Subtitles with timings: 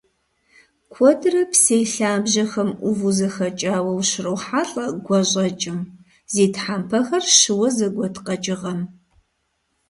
[0.93, 5.79] Куэдрэ псей лъабжьэхэм Ӏуву зэхэкӀауэ ущрохьэлӀэ гуащӀэкӀым-
[6.33, 8.79] зи тхьэмпэхэр щыуэ зэгуэт къэкӀыгъэм.